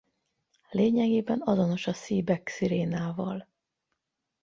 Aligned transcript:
Lényegében 0.69 1.41
azonos 1.45 1.87
a 1.87 1.93
Seebeck-szirénával. 1.93 3.47